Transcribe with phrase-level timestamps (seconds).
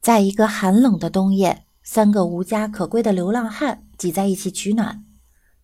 [0.00, 5.04] 在一个寒冷的冬夜，三个无家可归的流浪汉挤在一起取暖。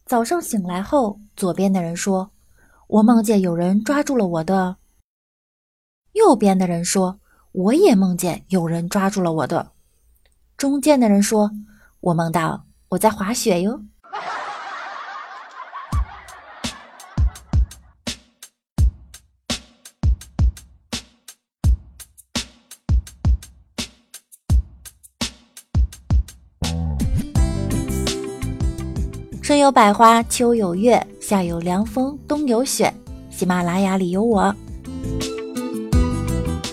[0.05, 2.33] 早上醒来后，左边的人说
[2.86, 4.76] ：“我梦见有人抓住了我的。”
[6.12, 7.18] 右边的人说
[7.52, 9.72] ：“我也梦见有人抓住了我的。”
[10.59, 11.50] 中间的人说
[12.00, 13.84] ：“我梦到我在滑雪哟。”
[29.66, 32.88] 有百花，秋有月，夏有凉风，冬有雪。
[33.30, 34.55] 喜马拉雅里有我。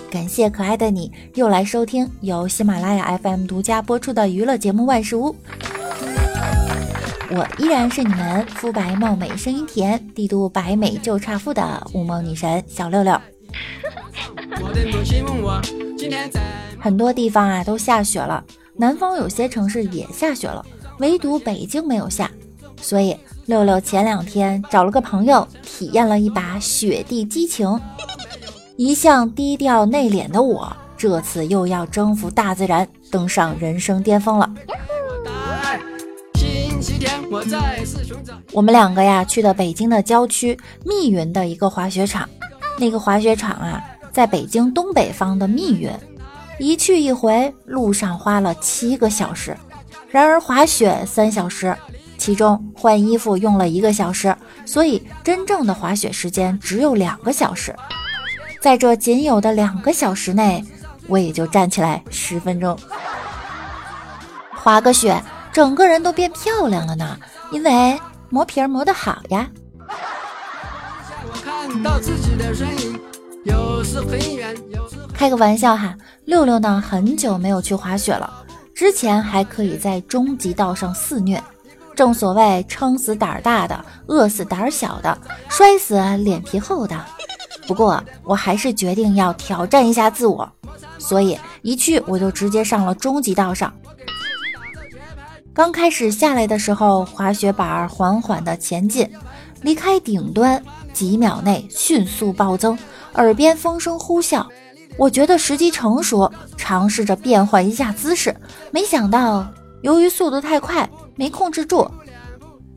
[0.08, 5.32] 感谢可爱的你又来收听由喜马拉雅 FM 独家播出的娱乐节目《万事屋》。
[7.30, 13.20] 我依然是你们肤白貌美、声音甜、帝都白美就差富的雾梦女神小六六。
[16.78, 18.44] 很多地方啊都下雪了，
[18.76, 20.64] 南方有些城市也下雪了，
[21.00, 22.30] 唯独北京没有下。
[22.84, 27.80] 所以六六前两天找了个朋友体验了一把雪地激情。
[28.76, 34.54] 一向低调内敛的我，这次又要征服大自然，登上人生巅峰了。
[38.52, 42.28] 我们两个呀去的北京的郊区密云的一个滑雪场，
[42.78, 43.82] 那个滑雪场啊
[44.12, 45.90] 在北京东北方的密云，
[46.58, 49.56] 一去一回路上花了七个小时，
[50.10, 51.74] 然而滑雪三小时。
[52.24, 57.76] 其中换衣服用了一个小时，所以真正的滑雪时间只有两个小时。
[58.62, 60.64] 在这仅有的两个小时内，
[61.06, 62.78] 我也就站起来十分钟，
[64.48, 65.22] 滑个雪，
[65.52, 67.18] 整个人都变漂亮了呢。
[67.50, 68.00] 因为
[68.30, 69.46] 磨皮儿磨得好呀。
[75.12, 75.94] 开个玩笑哈，
[76.24, 78.32] 六六呢很久没有去滑雪了，
[78.74, 81.38] 之前还可以在终极道上肆虐。
[81.94, 85.16] 正所谓撑死胆儿大的，饿死胆儿小的，
[85.48, 86.98] 摔死脸皮厚的。
[87.66, 90.50] 不过我还是决定要挑战一下自我，
[90.98, 93.72] 所以一去我就直接上了终极道上。
[95.54, 99.08] 刚开始下来的时候，滑雪板缓缓的前进，
[99.62, 100.62] 离开顶端
[100.92, 102.76] 几秒内迅速暴增，
[103.14, 104.44] 耳边风声呼啸。
[104.98, 108.34] 我觉得时机成熟，尝试着变换一下姿势，
[108.70, 109.46] 没想到
[109.82, 110.88] 由于速度太快。
[111.16, 111.90] 没控制住，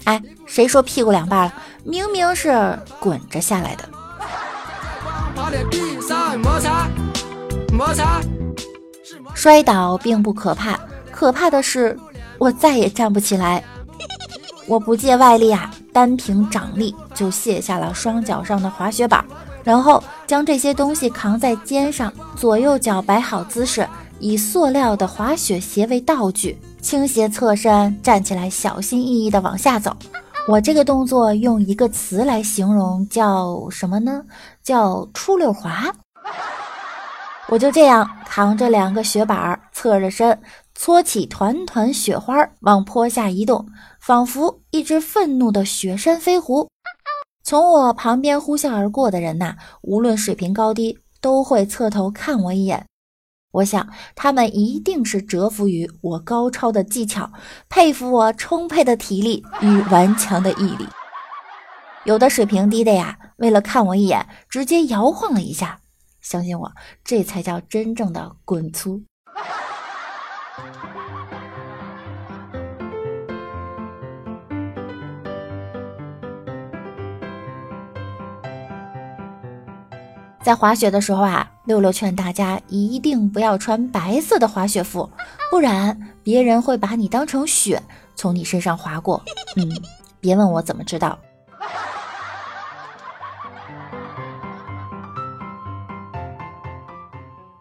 [0.06, 1.54] 哎，谁说屁股两半了？
[1.84, 3.90] 明明是滚着下来的。
[9.34, 10.80] 摔倒并不可怕，
[11.12, 11.98] 可怕的是
[12.38, 13.64] 我再也站不起来。
[14.68, 19.24] 我不借外力啊，单凭掌力就卸下了双脚上的滑雪板，
[19.64, 23.88] 然后将这些东西扛在肩上，左右脚摆好姿势，
[24.20, 26.60] 以塑料的滑雪鞋为道具。
[26.88, 29.94] 倾斜侧身站起来，小心翼翼地往下走。
[30.48, 34.24] 我这个动作用一个词来形容，叫什么呢？
[34.64, 35.94] 叫出溜滑。
[37.50, 40.40] 我就这样扛着两个雪板，侧着身，
[40.76, 43.68] 搓起团团雪花往坡下移动，
[44.00, 46.70] 仿佛一只愤怒的雪山飞狐。
[47.44, 52.86] 从我旁边呼啸而过的人呐，无论水平高低，都会侧头看我一眼。
[53.52, 57.32] 我想，他们一定是折服于我高超的技巧，
[57.70, 60.88] 佩服我充沛的体力与顽强的毅力。
[62.06, 65.80] 有的水平低的呀，为了看我一眼，直接摇晃了一下。
[66.22, 66.72] 相信我，
[67.04, 69.02] 这才叫真正的滚粗。
[80.48, 85.10] 在滑雪的时候啊，六六劝大家一定不要穿白色的滑雪服，
[85.52, 87.84] 不然别人会把你当成雪
[88.16, 89.22] 从你身上滑过。
[89.58, 89.70] 嗯，
[90.22, 91.20] 别问我怎么知道。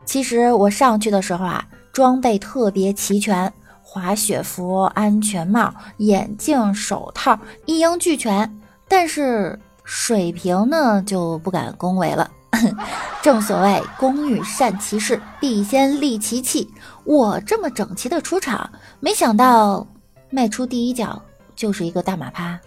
[0.04, 12.30] 其实我上去的时候啊，装备特别齐全，滑雪服、安全帽、眼镜、手套一应俱全，但是水平呢就不敢恭维了。
[13.22, 16.72] 正所谓工欲善其事，必先利其器。
[17.04, 18.70] 我这么整齐的出场，
[19.00, 19.86] 没想到
[20.30, 21.22] 迈出第一脚
[21.54, 22.58] 就是一个大马趴。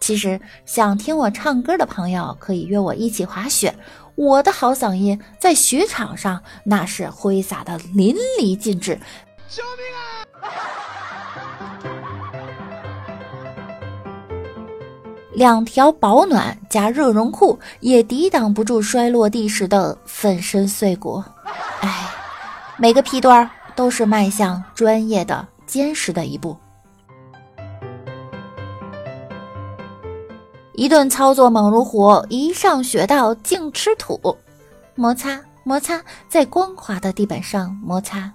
[0.00, 3.74] 其实想听我唱歌的朋友可以约我一起滑雪，
[4.14, 8.98] 我的好嗓音在雪场上那是挥洒的淋漓尽致。
[9.48, 10.09] 救命啊！
[15.32, 21.22] 两条保暖加热绒裤也抵挡不住摔落地时的粉身碎骨。
[21.80, 22.08] 哎，
[22.76, 26.56] 每个屁墩儿都是迈向专业的、坚实的一步。
[30.74, 34.36] 一顿操作猛如虎，一上雪道净吃土，
[34.94, 38.32] 摩擦摩擦，在光滑的地板上摩擦。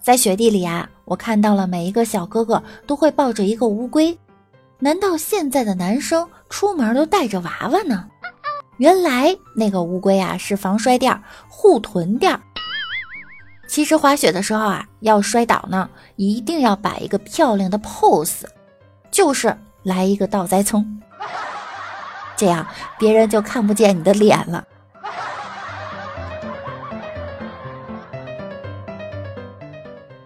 [0.00, 4.16] 在雪地里啊，我看到了每一个小哥哥都会抱着一个乌龟。
[4.78, 8.06] 难道现在的男生出门都带着娃娃呢？
[8.76, 12.40] 原来那个乌龟啊是防摔垫、护臀垫。
[13.66, 18.44] 其实滑雪的时候啊，要摔倒呢，一定要摆一个漂亮的 pose，
[19.10, 21.02] 就是来一个倒栽葱，
[22.36, 22.64] 这样
[23.00, 24.64] 别人就看不见你的脸了。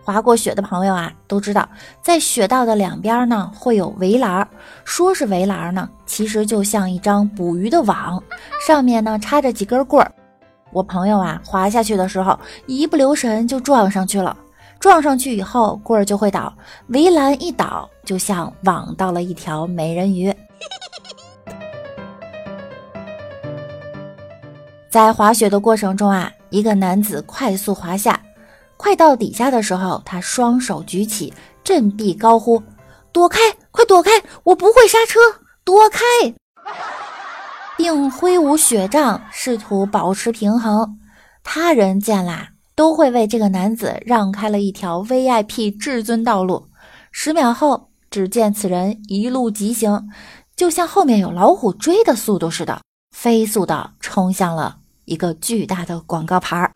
[0.04, 1.66] 滑过雪的朋友啊，都知道，
[2.02, 4.46] 在雪道的两边呢会有围栏
[4.84, 8.22] 说是围栏呢，其实就像一张捕鱼的网，
[8.66, 10.12] 上面呢插着几根棍儿。
[10.72, 14.36] 我朋友啊，滑下去的时候一不留神就撞上去了，
[14.78, 16.52] 撞上去以后棍儿就会倒，
[16.88, 20.34] 围栏一倒，就像网到了一条美人鱼。
[24.90, 28.20] 在滑雪的过程中啊，一个男子快速滑下。
[28.84, 31.32] 快到底下的时候，他双手举起，
[31.64, 32.62] 振臂高呼
[33.12, 33.38] ：“躲开，
[33.70, 34.10] 快躲开！
[34.42, 35.18] 我不会刹车，
[35.64, 36.00] 躲开！”
[37.78, 40.98] 并挥舞雪杖，试图保持平衡。
[41.42, 46.68] 他人见啦，都会为这个男子让开了一条 VIP 至尊道路。
[47.10, 50.10] 十秒后，只见此人一路疾行，
[50.54, 52.82] 就像后面有老虎追的速度似的，
[53.16, 54.76] 飞速的冲向了
[55.06, 56.70] 一个巨大的广告牌儿。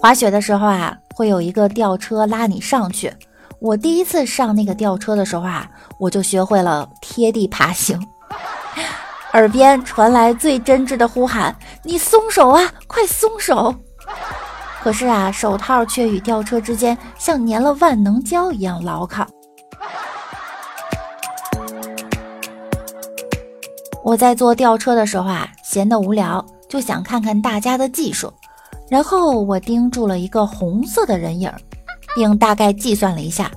[0.00, 3.12] 滑雪的时候啊，会有一个吊车拉你上去。
[3.58, 8.00] 我第一次上那个吊车的时候啊，我就学会了贴地爬行，
[9.34, 11.54] 耳边传来最真挚的呼喊
[11.84, 13.74] ：“你松手啊，快松手！”
[14.82, 19.26] 可是啊，手套却与吊车之间像粘了万能胶一样牢靠。
[24.02, 28.32] 我在坐吊车的时候啊，闲得无聊，就想看看大家的技术。
[28.90, 31.50] 然后我盯住了一个红色的人影，
[32.16, 33.48] 并大概计算了一下，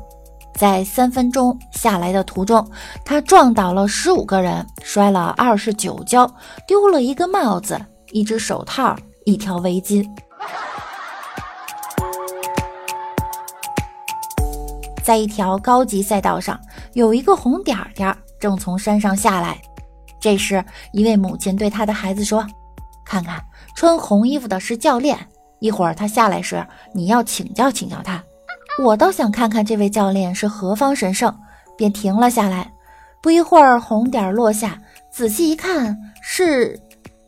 [0.53, 2.65] 在三分钟下来的途中，
[3.03, 6.31] 他撞倒了十五个人，摔了二十九跤，
[6.67, 8.95] 丢了一个帽子、一只手套、
[9.25, 10.07] 一条围巾。
[15.03, 16.57] 在一条高级赛道上，
[16.93, 19.59] 有一个红点点正从山上下来。
[20.19, 22.45] 这时，一位母亲对他的孩子说
[23.03, 23.43] ：“看看。”
[23.83, 25.19] 穿红衣服的是教练，
[25.59, 28.23] 一会儿他下来时，你要请教请教他。
[28.81, 31.37] 我倒想看看这位教练是何方神圣，
[31.75, 32.71] 便停了下来。
[33.21, 34.81] 不一会儿，红点落下，
[35.11, 36.79] 仔细一看，是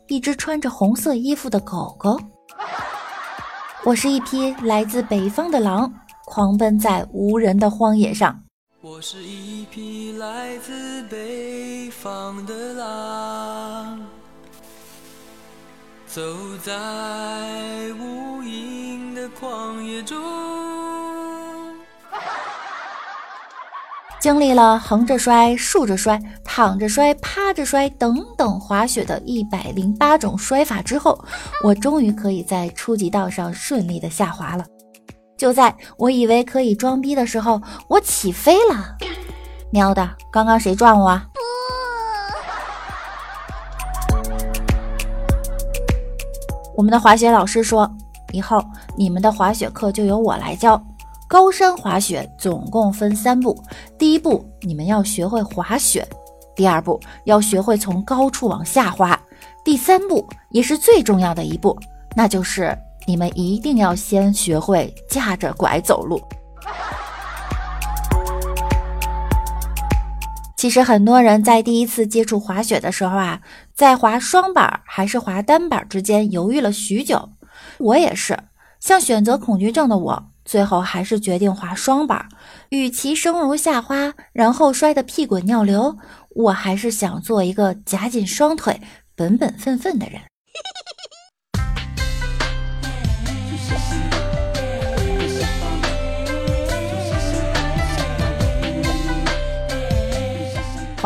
[0.06, 2.18] 一只穿着红色衣服的狗狗。
[3.84, 5.92] 我是一匹来自北方的狼，
[6.24, 8.34] 狂奔在无人的荒野上。
[8.80, 14.00] 我是一匹来自北方的狼。
[16.16, 16.22] 走
[16.64, 16.72] 在
[18.00, 20.16] 无垠的旷野中，
[24.18, 31.22] 经历了横着摔、竖着摔、躺着摔、趴着摔等等滑雪的一百零八种摔法之后，
[31.62, 34.64] 我终于可以在初级道上顺利的下滑了。
[35.36, 37.60] 就在我以为可以装逼的时候，
[37.90, 38.96] 我起飞了！
[39.70, 41.20] 喵的，刚刚谁撞我？
[46.76, 47.90] 我们的滑雪老师说
[48.32, 48.62] ：“以后
[48.96, 50.80] 你们的滑雪课就由我来教。
[51.26, 53.58] 高山滑雪总共分三步，
[53.98, 56.06] 第一步你们要学会滑雪，
[56.54, 59.18] 第二步要学会从高处往下滑，
[59.64, 61.76] 第三步也是最重要的一步，
[62.14, 66.20] 那就是你们一定要先学会架着拐走路。”
[70.66, 73.40] 其实很多人在第一次接触滑雪的时候啊，
[73.72, 77.30] 在滑双板还是滑单板之间犹豫了许久。
[77.78, 78.36] 我也是，
[78.80, 82.28] 像选择恐惧症的我，最后还是决定滑双板。
[82.70, 85.96] 与其生如夏花，然后摔得屁滚尿流，
[86.30, 88.80] 我还是想做一个夹紧双腿、
[89.14, 90.20] 本本分分的人。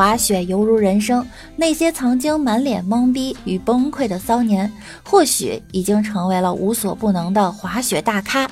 [0.00, 1.26] 滑雪犹如人生，
[1.57, 4.73] 那些曾经满脸懵逼与崩溃的骚年，
[5.04, 8.50] 或许已经成为了无所不能的滑雪大咖。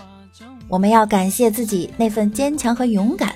[0.68, 3.32] 我们要感谢自己那份坚强和勇敢。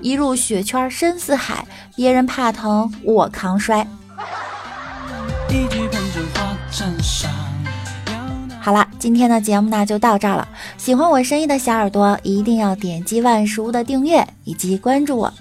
[0.00, 3.84] 一入雪圈深似海，别人怕疼我扛摔。
[8.60, 10.46] 好了，今天的节目呢就到这儿了。
[10.76, 15.34] 喜欢我声音的小耳朵，一定要点击万事屋的订阅以及关注我。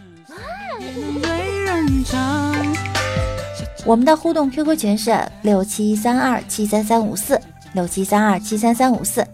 [3.87, 7.39] 我们的互动 QQ 群是六七三二七三三五四
[7.71, 9.25] 六七三二七三三五四，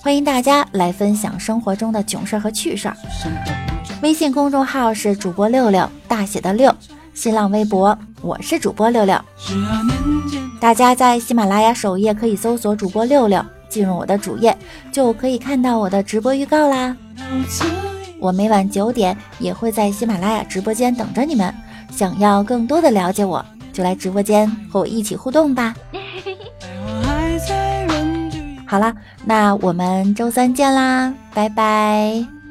[0.00, 2.96] 欢迎大家来分享生活中的囧事儿和趣事儿。
[4.02, 6.74] 微信公众号是主播六六大写的六，
[7.14, 9.16] 新浪微博我是主播六六。
[10.60, 14.58] 大家在喜马拉雅首页可以搜索主播六六，进入我的主页
[14.90, 16.96] 就可以看到我的直播预告啦。
[18.18, 21.54] 我每晚九点也会在喜马拉雅直播间等着你们。
[21.92, 25.74] 想要更多的了解我，就来直播间和我一起互动吧。
[28.66, 28.94] 好了，
[29.24, 32.41] 那我们周三见啦，拜拜。